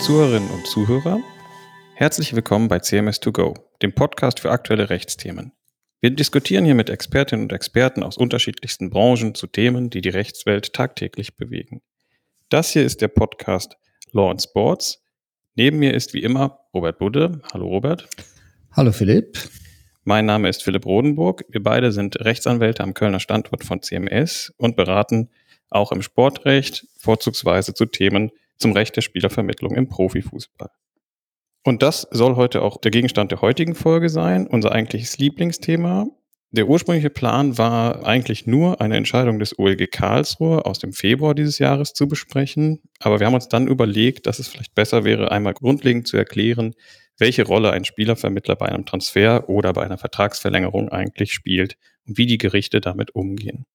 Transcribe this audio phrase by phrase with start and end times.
[0.00, 1.20] Zuhörerinnen und Zuhörer,
[1.94, 5.52] herzlich willkommen bei CMS2Go, dem Podcast für aktuelle Rechtsthemen.
[6.00, 10.72] Wir diskutieren hier mit Expertinnen und Experten aus unterschiedlichsten Branchen zu Themen, die die Rechtswelt
[10.72, 11.82] tagtäglich bewegen.
[12.48, 13.76] Das hier ist der Podcast
[14.12, 15.04] Law and Sports.
[15.54, 17.42] Neben mir ist wie immer Robert Budde.
[17.52, 18.08] Hallo Robert.
[18.72, 19.38] Hallo Philipp.
[20.04, 21.44] Mein Name ist Philipp Rodenburg.
[21.50, 25.28] Wir beide sind Rechtsanwälte am Kölner Standort von CMS und beraten
[25.68, 30.70] auch im Sportrecht, vorzugsweise zu Themen zum Recht der Spielervermittlung im Profifußball.
[31.64, 36.06] Und das soll heute auch der Gegenstand der heutigen Folge sein, unser eigentliches Lieblingsthema.
[36.52, 41.58] Der ursprüngliche Plan war eigentlich nur eine Entscheidung des OLG Karlsruhe aus dem Februar dieses
[41.58, 42.80] Jahres zu besprechen.
[42.98, 46.74] Aber wir haben uns dann überlegt, dass es vielleicht besser wäre, einmal grundlegend zu erklären,
[47.18, 52.26] welche Rolle ein Spielervermittler bei einem Transfer oder bei einer Vertragsverlängerung eigentlich spielt und wie
[52.26, 53.66] die Gerichte damit umgehen.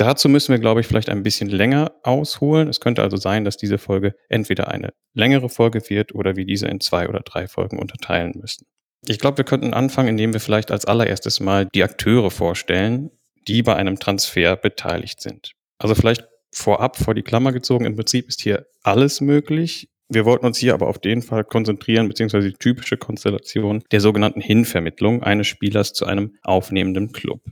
[0.00, 2.68] Dazu müssen wir, glaube ich, vielleicht ein bisschen länger ausholen.
[2.68, 6.68] Es könnte also sein, dass diese Folge entweder eine längere Folge wird oder wir diese
[6.68, 8.64] in zwei oder drei Folgen unterteilen müssen.
[9.06, 13.10] Ich glaube, wir könnten anfangen, indem wir vielleicht als allererstes mal die Akteure vorstellen,
[13.46, 15.52] die bei einem Transfer beteiligt sind.
[15.76, 19.90] Also vielleicht vorab vor die Klammer gezogen, im Prinzip ist hier alles möglich.
[20.08, 24.40] Wir wollten uns hier aber auf den Fall konzentrieren, beziehungsweise die typische Konstellation der sogenannten
[24.40, 27.42] Hinvermittlung eines Spielers zu einem aufnehmenden Club.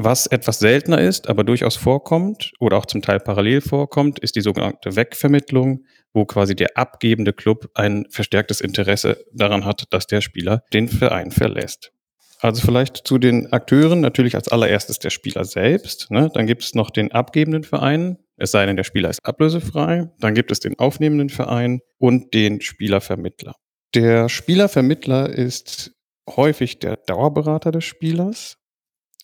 [0.00, 4.42] Was etwas seltener ist, aber durchaus vorkommt oder auch zum Teil parallel vorkommt, ist die
[4.42, 10.62] sogenannte Wegvermittlung, wo quasi der abgebende Club ein verstärktes Interesse daran hat, dass der Spieler
[10.72, 11.90] den Verein verlässt.
[12.38, 16.12] Also vielleicht zu den Akteuren, natürlich als allererstes der Spieler selbst.
[16.12, 16.30] Ne?
[16.32, 20.12] Dann gibt es noch den abgebenden Verein, es sei denn, der Spieler ist ablösefrei.
[20.20, 23.56] Dann gibt es den aufnehmenden Verein und den Spielervermittler.
[23.96, 25.90] Der Spielervermittler ist
[26.28, 28.57] häufig der Dauerberater des Spielers.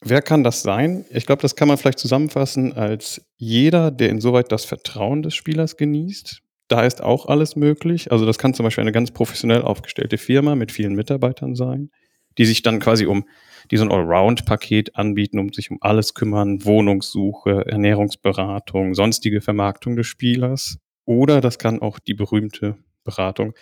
[0.07, 1.07] Wer kann das sein?
[1.09, 5.79] Ich glaube, das kann man vielleicht zusammenfassen als jeder, der insoweit das Vertrauen des Spielers
[5.79, 6.43] genießt.
[6.69, 8.13] Da ist auch alles möglich.
[8.13, 11.91] Also das kann zum Beispiel eine ganz professionell aufgestellte Firma mit vielen Mitarbeitern sein,
[12.37, 13.25] die sich dann quasi um
[13.71, 20.07] die so ein Allround-Paket anbieten, um sich um alles kümmern, Wohnungssuche, Ernährungsberatung, sonstige Vermarktung des
[20.07, 20.77] Spielers.
[21.07, 23.55] Oder das kann auch die berühmte Beratung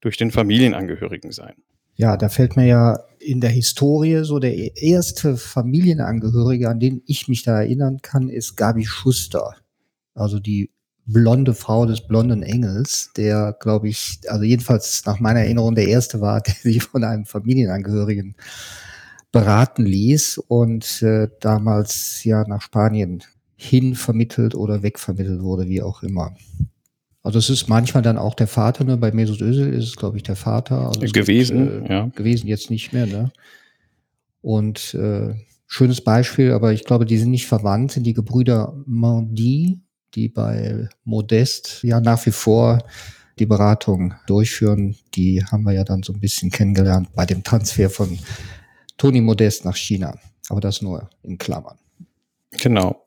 [0.00, 1.56] durch den Familienangehörigen sein.
[2.00, 7.28] Ja, da fällt mir ja in der Historie so der erste Familienangehörige, an den ich
[7.28, 9.54] mich da erinnern kann, ist Gabi Schuster.
[10.14, 10.70] Also die
[11.04, 16.22] blonde Frau des blonden Engels, der, glaube ich, also jedenfalls nach meiner Erinnerung der erste
[16.22, 18.34] war, der sich von einem Familienangehörigen
[19.30, 23.24] beraten ließ und äh, damals ja nach Spanien
[23.56, 26.34] hin vermittelt oder wegvermittelt wurde, wie auch immer.
[27.22, 28.96] Also es ist manchmal dann auch der Vater, ne?
[28.96, 30.88] Bei Mesut Özil ist es, glaube ich, der Vater.
[30.88, 32.06] Also gewesen, gibt, äh, ja.
[32.14, 33.30] Gewesen, jetzt nicht mehr, ne?
[34.40, 35.34] Und äh,
[35.66, 39.80] schönes Beispiel, aber ich glaube, die sind nicht verwandt, sind die Gebrüder Mandi,
[40.14, 42.82] die bei Modest ja nach wie vor
[43.38, 44.96] die Beratung durchführen.
[45.14, 48.18] Die haben wir ja dann so ein bisschen kennengelernt bei dem Transfer von
[48.96, 50.18] Toni Modest nach China.
[50.48, 51.76] Aber das nur in Klammern.
[52.50, 53.04] Genau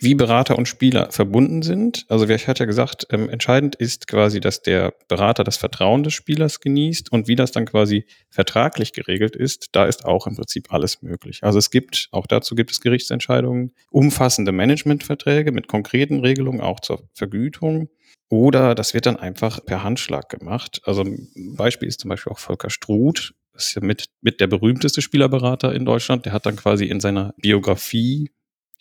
[0.00, 2.04] wie Berater und Spieler verbunden sind.
[2.08, 6.14] Also ich hatte ja gesagt, ähm, entscheidend ist quasi, dass der Berater das Vertrauen des
[6.14, 10.72] Spielers genießt und wie das dann quasi vertraglich geregelt ist, da ist auch im Prinzip
[10.72, 11.42] alles möglich.
[11.42, 17.08] Also es gibt, auch dazu gibt es Gerichtsentscheidungen, umfassende Managementverträge mit konkreten Regelungen auch zur
[17.14, 17.88] Vergütung.
[18.28, 20.80] Oder das wird dann einfach per Handschlag gemacht.
[20.84, 24.48] Also ein Beispiel ist zum Beispiel auch Volker Struth, das ist ja mit, mit der
[24.48, 26.26] berühmteste Spielerberater in Deutschland.
[26.26, 28.30] Der hat dann quasi in seiner Biografie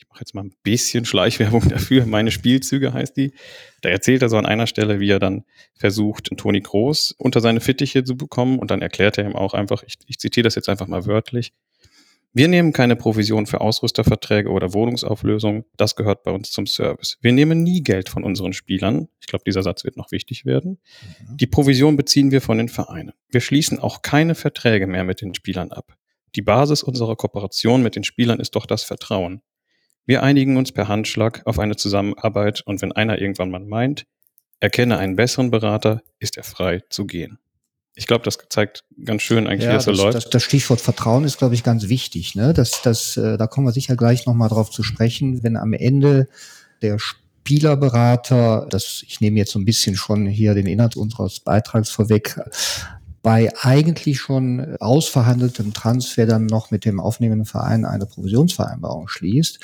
[0.09, 2.05] mache jetzt mal ein bisschen Schleichwerbung dafür.
[2.05, 3.33] Meine Spielzüge heißt die.
[3.81, 5.43] Da erzählt er so an einer Stelle, wie er dann
[5.77, 8.59] versucht, Toni Groß unter seine Fittiche zu bekommen.
[8.59, 11.53] Und dann erklärt er ihm auch einfach, ich, ich zitiere das jetzt einfach mal wörtlich.
[12.37, 15.63] Wir nehmen keine Provision für Ausrüsterverträge oder Wohnungsauflösung.
[15.77, 17.17] Das gehört bei uns zum Service.
[17.21, 19.07] Wir nehmen nie Geld von unseren Spielern.
[19.21, 20.79] Ich glaube, dieser Satz wird noch wichtig werden.
[21.29, 21.37] Mhm.
[21.37, 23.13] Die Provision beziehen wir von den Vereinen.
[23.29, 25.95] Wir schließen auch keine Verträge mehr mit den Spielern ab.
[26.35, 29.41] Die Basis unserer Kooperation mit den Spielern ist doch das Vertrauen.
[30.05, 34.05] Wir einigen uns per Handschlag auf eine Zusammenarbeit und wenn einer irgendwann mal meint,
[34.59, 37.39] erkenne einen besseren Berater, ist er frei zu gehen.
[37.95, 40.15] Ich glaube, das zeigt ganz schön eigentlich, ja, wie das so läuft.
[40.15, 42.35] Das, das Stichwort Vertrauen ist, glaube ich, ganz wichtig.
[42.35, 42.53] Ne?
[42.53, 46.27] Das, das, äh, da kommen wir sicher gleich nochmal drauf zu sprechen, wenn am Ende
[46.81, 51.89] der Spielerberater, das, ich nehme jetzt so ein bisschen schon hier den Inhalt unseres Beitrags
[51.89, 52.39] vorweg,
[53.23, 59.59] bei eigentlich schon ausverhandeltem Transfer dann noch mit dem aufnehmenden Verein eine Provisionsvereinbarung schließt,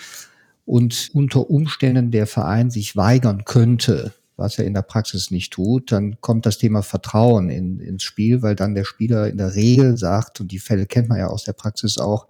[0.65, 5.91] und unter Umständen der Verein sich weigern könnte, was er in der Praxis nicht tut,
[5.91, 9.97] dann kommt das Thema Vertrauen in, ins Spiel, weil dann der Spieler in der Regel
[9.97, 12.27] sagt, und die Fälle kennt man ja aus der Praxis auch,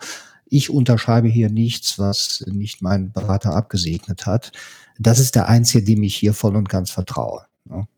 [0.54, 4.52] ich unterschreibe hier nichts, was nicht mein Berater abgesegnet hat.
[5.00, 7.46] Das ist der Einzige, dem ich hier voll und ganz vertraue.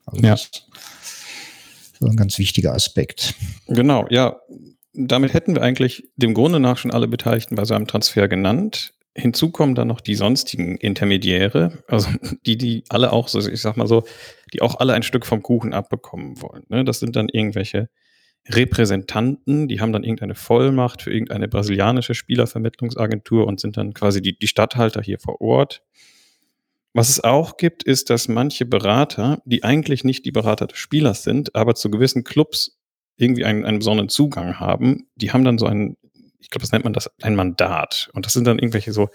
[0.05, 0.31] Also ja.
[0.33, 0.43] Das
[1.99, 3.33] ist ein ganz wichtiger Aspekt.
[3.67, 4.39] Genau, ja.
[4.93, 8.93] Damit hätten wir eigentlich dem Grunde nach schon alle Beteiligten bei seinem Transfer genannt.
[9.15, 12.09] Hinzu kommen dann noch die sonstigen Intermediäre, also
[12.45, 14.03] die, die alle auch so, ich sag mal so,
[14.53, 16.63] die auch alle ein Stück vom Kuchen abbekommen wollen.
[16.69, 16.83] Ne?
[16.83, 17.89] Das sind dann irgendwelche
[18.49, 24.37] Repräsentanten, die haben dann irgendeine Vollmacht für irgendeine brasilianische Spielervermittlungsagentur und sind dann quasi die,
[24.37, 25.81] die Stadthalter hier vor Ort.
[26.93, 31.23] Was es auch gibt, ist, dass manche Berater, die eigentlich nicht die Berater des Spielers
[31.23, 32.79] sind, aber zu gewissen Clubs
[33.17, 35.97] irgendwie einen, einen besonderen Zugang haben, die haben dann so ein,
[36.43, 38.09] ich glaube, das nennt man das ein Mandat.
[38.13, 39.09] Und das sind dann irgendwelche so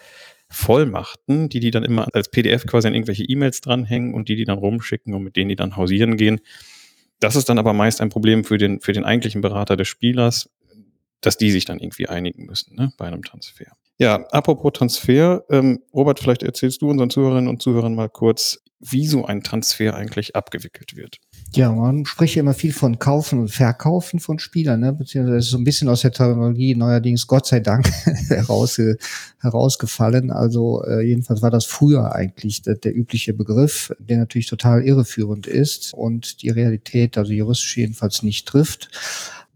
[0.48, 4.44] Vollmachten, die die dann immer als PDF quasi an irgendwelche E-Mails dranhängen und die die
[4.44, 6.40] dann rumschicken und mit denen die dann hausieren gehen.
[7.20, 10.48] Das ist dann aber meist ein Problem für den, für den eigentlichen Berater des Spielers,
[11.20, 13.72] dass die sich dann irgendwie einigen müssen ne, bei einem Transfer.
[13.98, 19.06] Ja, apropos Transfer, ähm, Robert, vielleicht erzählst du unseren Zuhörerinnen und Zuhörern mal kurz, wie
[19.06, 21.19] so ein Transfer eigentlich abgewickelt wird.
[21.54, 24.92] Ja, man spricht ja immer viel von Kaufen und Verkaufen von Spielern, ne?
[24.92, 27.88] beziehungsweise so ein bisschen aus der Terminologie neuerdings Gott sei Dank
[28.28, 28.98] herausge
[29.40, 30.30] herausgefallen.
[30.30, 35.46] Also äh, jedenfalls war das früher eigentlich der, der übliche Begriff, der natürlich total irreführend
[35.46, 38.90] ist und die Realität, also juristisch jedenfalls nicht trifft.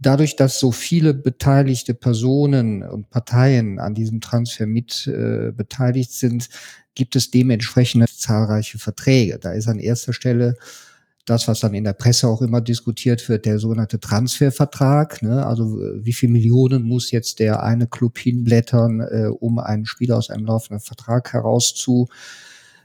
[0.01, 6.49] Dadurch, dass so viele beteiligte Personen und Parteien an diesem Transfer mit äh, beteiligt sind,
[6.95, 9.39] gibt es dementsprechend zahlreiche Verträge.
[9.39, 10.57] Da ist an erster Stelle
[11.25, 15.23] das, was dann in der Presse auch immer diskutiert wird, der sogenannte Transfervertrag.
[15.23, 15.47] Ne?
[15.47, 20.31] Also wie viel Millionen muss jetzt der eine Club hinblättern, äh, um einen Spieler aus
[20.31, 22.09] einem laufenden Vertrag herauszu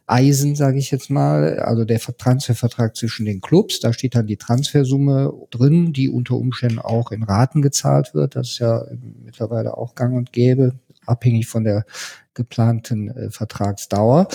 [0.09, 4.37] Eisen, sage ich jetzt mal, also der Transfervertrag zwischen den Clubs, da steht dann die
[4.37, 8.37] Transfersumme drin, die unter Umständen auch in Raten gezahlt wird.
[8.37, 8.85] Das ist ja
[9.25, 10.75] mittlerweile auch gang und gäbe,
[11.05, 11.85] abhängig von der
[12.33, 14.29] geplanten äh, Vertragsdauer.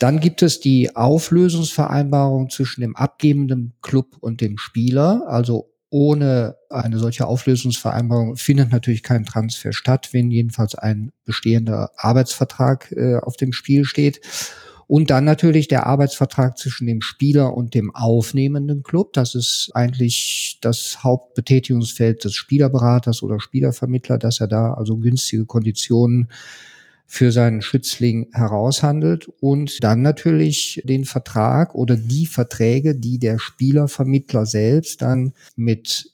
[0.00, 5.24] Dann gibt es die Auflösungsvereinbarung zwischen dem abgebenden Club und dem Spieler.
[5.28, 12.90] Also ohne eine solche Auflösungsvereinbarung findet natürlich kein Transfer statt, wenn jedenfalls ein bestehender Arbeitsvertrag
[12.92, 14.22] äh, auf dem Spiel steht.
[14.86, 19.12] Und dann natürlich der Arbeitsvertrag zwischen dem Spieler und dem aufnehmenden Club.
[19.12, 26.30] Das ist eigentlich das Hauptbetätigungsfeld des Spielerberaters oder Spielervermittler, dass er da also günstige Konditionen
[27.12, 34.46] für seinen Schützling heraushandelt und dann natürlich den Vertrag oder die Verträge, die der Spielervermittler
[34.46, 36.12] selbst dann mit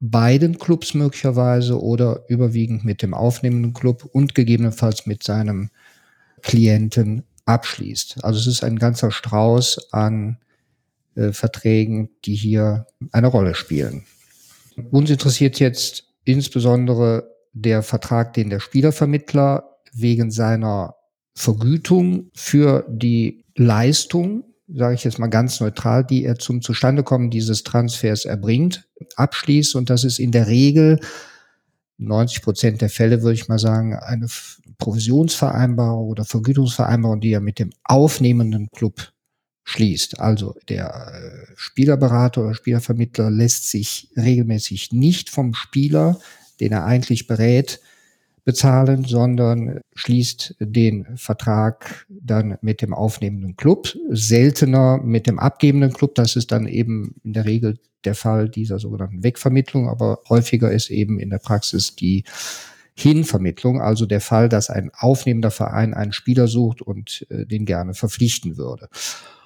[0.00, 5.68] beiden Clubs möglicherweise oder überwiegend mit dem aufnehmenden Club und gegebenenfalls mit seinem
[6.40, 8.24] Klienten abschließt.
[8.24, 10.38] Also es ist ein ganzer Strauß an
[11.14, 14.04] äh, Verträgen, die hier eine Rolle spielen.
[14.90, 20.94] Uns interessiert jetzt insbesondere der Vertrag, den der Spielervermittler wegen seiner
[21.34, 27.62] Vergütung für die Leistung, sage ich jetzt mal ganz neutral, die er zum Zustandekommen dieses
[27.62, 29.76] Transfers erbringt, abschließt.
[29.76, 31.00] Und das ist in der Regel
[31.98, 34.26] 90 Prozent der Fälle, würde ich mal sagen, eine
[34.78, 39.12] Provisionsvereinbarung oder Vergütungsvereinbarung, die er mit dem aufnehmenden Club
[39.64, 40.20] schließt.
[40.20, 46.18] Also der äh, Spielerberater oder Spielervermittler lässt sich regelmäßig nicht vom Spieler,
[46.60, 47.80] den er eigentlich berät,
[48.46, 56.14] bezahlen, sondern schließt den Vertrag dann mit dem aufnehmenden Club, seltener mit dem abgebenden Club.
[56.14, 60.90] Das ist dann eben in der Regel der Fall dieser sogenannten Wegvermittlung, aber häufiger ist
[60.90, 62.22] eben in der Praxis die
[62.94, 67.94] Hinvermittlung, also der Fall, dass ein aufnehmender Verein einen Spieler sucht und äh, den gerne
[67.94, 68.88] verpflichten würde.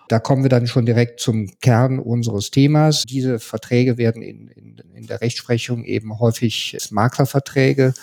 [0.09, 3.05] Da kommen wir dann schon direkt zum Kern unseres Themas.
[3.07, 7.95] Diese Verträge werden in, in, in der Rechtsprechung eben häufig als Maklerverträge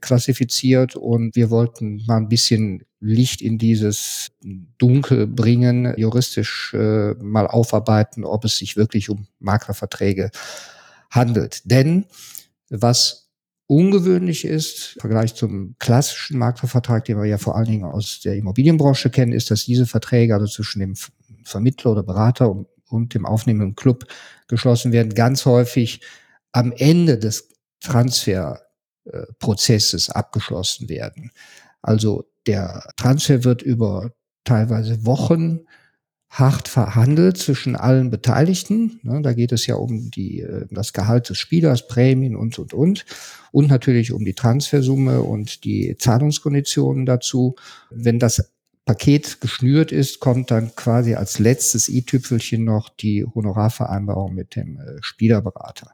[0.00, 4.30] klassifiziert und wir wollten mal ein bisschen Licht in dieses
[4.78, 10.30] Dunkel bringen, juristisch äh, mal aufarbeiten, ob es sich wirklich um Maklerverträge
[11.10, 11.62] handelt.
[11.70, 12.06] Denn
[12.70, 13.30] was
[13.66, 18.36] ungewöhnlich ist, im Vergleich zum klassischen Maklervertrag, den wir ja vor allen Dingen aus der
[18.36, 20.94] Immobilienbranche kennen, ist, dass diese Verträge also zwischen dem
[21.44, 24.06] Vermittler oder Berater und, und dem aufnehmenden Club
[24.48, 26.00] geschlossen werden, ganz häufig
[26.52, 27.48] am Ende des
[27.80, 28.65] Transfer
[29.38, 31.30] Prozesses abgeschlossen werden.
[31.82, 34.12] Also der Transfer wird über
[34.44, 35.60] teilweise Wochen
[36.28, 39.00] hart verhandelt zwischen allen Beteiligten.
[39.02, 42.74] Ne, da geht es ja um die, äh, das Gehalt des Spielers, Prämien und, und,
[42.74, 43.06] und.
[43.52, 47.54] Und natürlich um die Transfersumme und die Zahlungskonditionen dazu.
[47.90, 48.52] Wenn das
[48.84, 54.98] Paket geschnürt ist, kommt dann quasi als letztes i-Tüpfelchen noch die Honorarvereinbarung mit dem äh,
[55.00, 55.92] Spielerberater.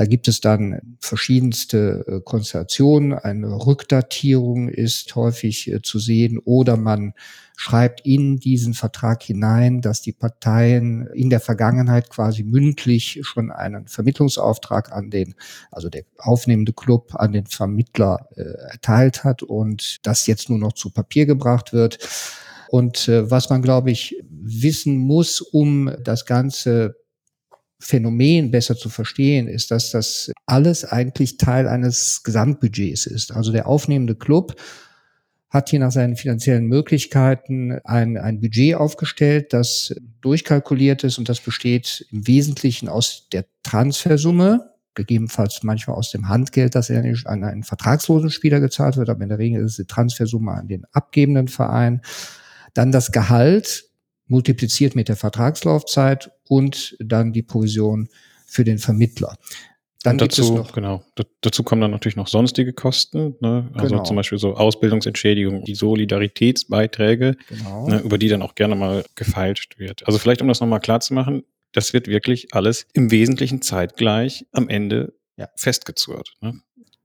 [0.00, 3.12] Da gibt es dann verschiedenste äh, Konstellationen.
[3.12, 7.12] Eine Rückdatierung ist häufig äh, zu sehen oder man
[7.54, 13.88] schreibt in diesen Vertrag hinein, dass die Parteien in der Vergangenheit quasi mündlich schon einen
[13.88, 15.34] Vermittlungsauftrag an den,
[15.70, 20.72] also der aufnehmende Club an den Vermittler äh, erteilt hat und das jetzt nur noch
[20.72, 21.98] zu Papier gebracht wird.
[22.70, 26.99] Und äh, was man, glaube ich, wissen muss, um das Ganze
[27.80, 33.32] Phänomen besser zu verstehen, ist, dass das alles eigentlich Teil eines Gesamtbudgets ist.
[33.32, 34.54] Also der aufnehmende Club
[35.48, 41.40] hat hier nach seinen finanziellen Möglichkeiten ein, ein Budget aufgestellt, das durchkalkuliert ist und das
[41.40, 48.30] besteht im Wesentlichen aus der Transfersumme, gegebenenfalls manchmal aus dem Handgeld, das an einen vertragslosen
[48.30, 52.02] Spieler gezahlt wird, aber in der Regel ist es die Transfersumme an den abgebenden Verein.
[52.74, 53.89] Dann das Gehalt
[54.30, 58.08] multipliziert mit der Vertragslaufzeit und dann die Provision
[58.46, 59.36] für den Vermittler.
[60.02, 61.04] Dann und dazu, genau,
[61.42, 63.70] dazu kommen dann natürlich noch sonstige Kosten, ne?
[63.74, 64.04] also genau.
[64.04, 67.86] zum Beispiel so Ausbildungsentschädigung, die Solidaritätsbeiträge, genau.
[67.86, 70.06] ne, über die dann auch gerne mal gefeilscht wird.
[70.06, 74.46] Also vielleicht, um das nochmal klar zu machen, das wird wirklich alles im Wesentlichen zeitgleich
[74.52, 75.48] am Ende ja.
[75.54, 76.32] festgezurrt.
[76.40, 76.60] Ne?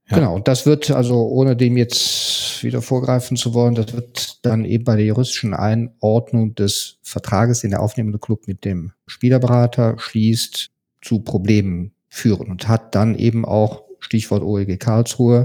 [0.08, 0.18] Ja.
[0.18, 4.64] Genau, und das wird also, ohne dem jetzt wieder vorgreifen zu wollen, das wird dann
[4.64, 10.70] eben bei der juristischen Einordnung des Vertrages, den der aufnehmende Club mit dem Spielerberater schließt,
[11.02, 15.44] zu Problemen führen und hat dann eben auch, Stichwort OEG Karlsruhe,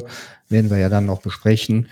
[0.50, 1.88] werden wir ja dann noch besprechen,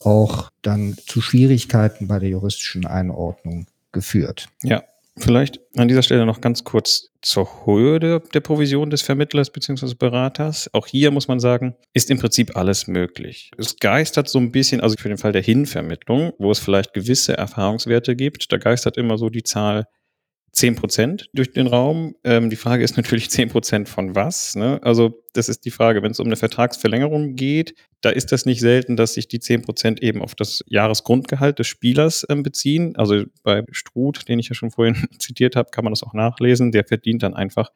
[0.00, 4.48] auch dann zu Schwierigkeiten bei der juristischen Einordnung geführt.
[4.62, 4.82] Ja,
[5.18, 9.94] vielleicht an dieser Stelle noch ganz kurz zur Höhe der, der Provision des Vermittlers bzw.
[9.98, 10.70] Beraters.
[10.72, 13.50] Auch hier muss man sagen, ist im Prinzip alles möglich.
[13.58, 17.36] Es geistert so ein bisschen, also für den Fall der Hinvermittlung, wo es vielleicht gewisse
[17.36, 19.86] Erfahrungswerte gibt, da geistert immer so die Zahl
[20.52, 22.14] 10 Prozent durch den Raum.
[22.24, 24.56] Ähm, die Frage ist natürlich 10 Prozent von was.
[24.56, 24.80] Ne?
[24.82, 28.60] Also das ist die Frage, wenn es um eine Vertragsverlängerung geht, da ist das nicht
[28.60, 32.94] selten, dass sich die 10 Prozent eben auf das Jahresgrundgehalt des Spielers ähm, beziehen.
[32.96, 36.72] Also bei Struth, den ich ja schon vorhin zitiert habe, kann man das auch nachlesen.
[36.72, 37.70] Der verdient dann einfach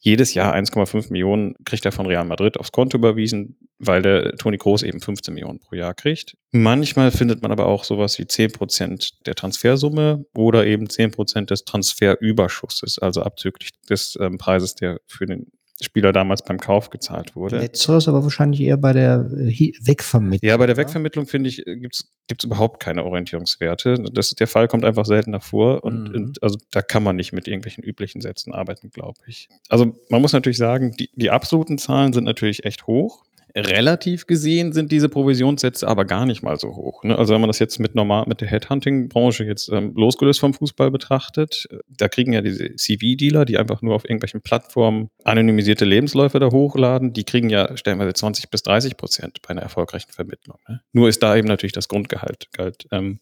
[0.00, 4.56] jedes Jahr 1,5 Millionen kriegt er von Real Madrid aufs Konto überwiesen, weil der Toni
[4.56, 6.36] Groß eben 15 Millionen pro Jahr kriegt.
[6.52, 11.50] Manchmal findet man aber auch sowas wie 10 Prozent der Transfersumme oder eben 10 Prozent
[11.50, 17.36] des Transferüberschusses, also abzüglich des ähm, Preises, der für den Spieler damals beim Kauf gezahlt
[17.36, 17.58] wurde.
[17.58, 20.48] Letzteres aber wahrscheinlich eher bei der äh, Wegvermittlung.
[20.48, 24.02] Ja, bei der Wegvermittlung finde ich, gibt es überhaupt keine Orientierungswerte.
[24.12, 26.14] Das, der Fall kommt einfach seltener vor und, mhm.
[26.14, 29.48] und, also da kann man nicht mit irgendwelchen üblichen Sätzen arbeiten, glaube ich.
[29.68, 33.24] Also man muss natürlich sagen, die, die absoluten Zahlen sind natürlich echt hoch.
[33.54, 37.02] Relativ gesehen sind diese Provisionssätze aber gar nicht mal so hoch.
[37.02, 37.16] Ne?
[37.16, 40.90] Also wenn man das jetzt mit normal mit der Headhunting-Branche jetzt ähm, losgelöst vom Fußball
[40.90, 46.50] betrachtet, da kriegen ja diese CV-Dealer, die einfach nur auf irgendwelchen Plattformen anonymisierte Lebensläufe da
[46.50, 50.58] hochladen, die kriegen ja stellenweise 20 bis 30 Prozent bei einer erfolgreichen Vermittlung.
[50.68, 50.82] Ne?
[50.92, 53.20] Nur ist da eben natürlich das Grundgehalt galt, ähm,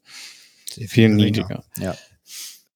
[0.68, 1.64] viel, viel niedriger.
[1.78, 1.96] Ja.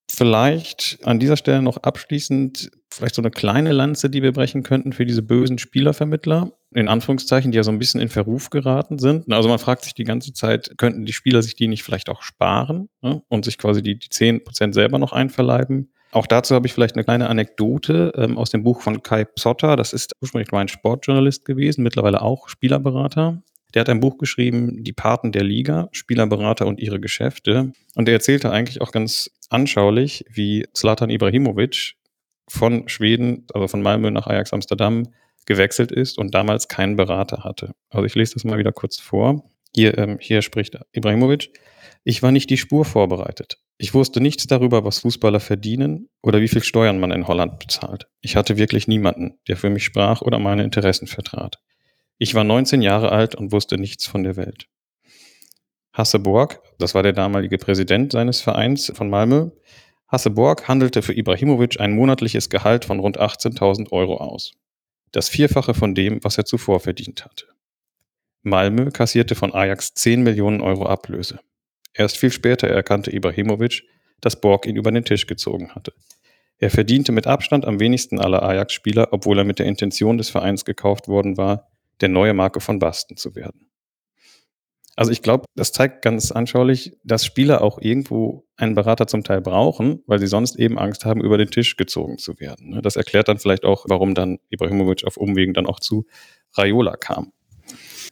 [0.09, 4.93] Vielleicht an dieser Stelle noch abschließend vielleicht so eine kleine Lanze, die wir brechen könnten
[4.93, 9.33] für diese bösen Spielervermittler, in Anführungszeichen, die ja so ein bisschen in Verruf geraten sind.
[9.33, 12.23] Also man fragt sich die ganze Zeit, könnten die Spieler sich die nicht vielleicht auch
[12.23, 15.91] sparen ne, und sich quasi die, die 10% selber noch einverleiben?
[16.13, 19.77] Auch dazu habe ich vielleicht eine kleine Anekdote ähm, aus dem Buch von Kai Psotter.
[19.77, 23.43] Das ist ursprünglich mal ein Sportjournalist gewesen, mittlerweile auch Spielerberater.
[23.75, 27.73] Der hat ein Buch geschrieben, Die Paten der Liga, Spielerberater und ihre Geschäfte.
[27.95, 31.95] Und er erzählte eigentlich auch ganz anschaulich, wie Zlatan Ibrahimovic
[32.49, 35.05] von Schweden, also von Malmö nach Ajax Amsterdam
[35.51, 37.73] gewechselt ist und damals keinen Berater hatte.
[37.89, 39.51] Also ich lese das mal wieder kurz vor.
[39.75, 41.51] Hier, ähm, hier spricht Ibrahimovic.
[42.05, 43.59] Ich war nicht die Spur vorbereitet.
[43.77, 48.07] Ich wusste nichts darüber, was Fußballer verdienen oder wie viel Steuern man in Holland bezahlt.
[48.21, 51.57] Ich hatte wirklich niemanden, der für mich sprach oder meine Interessen vertrat.
[52.17, 54.67] Ich war 19 Jahre alt und wusste nichts von der Welt.
[55.93, 59.51] Hasse Borg, das war der damalige Präsident seines Vereins von Malmö,
[60.07, 64.53] Hasse Borg handelte für Ibrahimovic ein monatliches Gehalt von rund 18.000 Euro aus.
[65.13, 67.47] Das Vierfache von dem, was er zuvor verdient hatte.
[68.43, 71.41] Malmö kassierte von Ajax 10 Millionen Euro Ablöse.
[71.93, 73.83] Erst viel später erkannte Ibrahimovic,
[74.21, 75.93] dass Borg ihn über den Tisch gezogen hatte.
[76.59, 80.65] Er verdiente mit Abstand am wenigsten aller Ajax-Spieler, obwohl er mit der Intention des Vereins
[80.65, 83.70] gekauft worden war, der neue Marke von Basten zu werden.
[85.01, 89.41] Also ich glaube, das zeigt ganz anschaulich, dass Spieler auch irgendwo einen Berater zum Teil
[89.41, 92.69] brauchen, weil sie sonst eben Angst haben, über den Tisch gezogen zu werden.
[92.69, 92.83] Ne?
[92.83, 96.05] Das erklärt dann vielleicht auch, warum dann Ibrahimovic auf Umwegen dann auch zu
[96.55, 97.33] Raiola kam.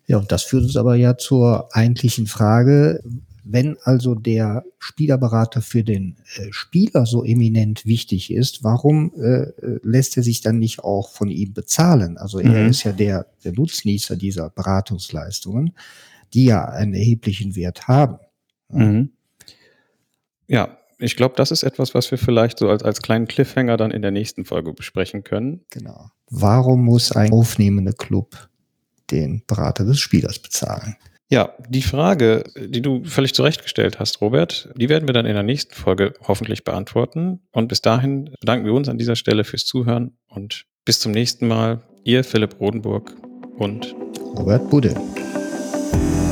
[0.06, 3.02] Ja, und das führt uns aber ja zur eigentlichen Frage,
[3.50, 9.46] Wenn also der Spielerberater für den äh, Spieler so eminent wichtig ist, warum äh,
[9.82, 12.18] lässt er sich dann nicht auch von ihm bezahlen?
[12.18, 12.68] Also er Mhm.
[12.70, 15.72] ist ja der, der Nutznießer dieser Beratungsleistungen,
[16.34, 18.18] die ja einen erheblichen Wert haben.
[18.70, 19.12] Mhm.
[20.46, 23.90] Ja, ich glaube, das ist etwas, was wir vielleicht so als, als kleinen Cliffhanger dann
[23.90, 25.64] in der nächsten Folge besprechen können.
[25.70, 26.10] Genau.
[26.30, 28.48] Warum muss ein aufnehmender Club
[29.10, 30.96] den Berater des Spielers bezahlen?
[31.30, 35.42] Ja, die Frage, die du völlig zurechtgestellt hast, Robert, die werden wir dann in der
[35.42, 37.40] nächsten Folge hoffentlich beantworten.
[37.52, 41.46] Und bis dahin bedanken wir uns an dieser Stelle fürs Zuhören und bis zum nächsten
[41.46, 41.82] Mal.
[42.04, 43.14] Ihr Philipp Rodenburg
[43.58, 43.94] und
[44.34, 44.94] Robert Budde.
[45.90, 46.27] Thank you.